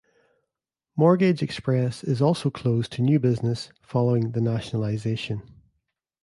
[0.95, 5.43] Mortgage Express is also closed to new business, following the nationalisation.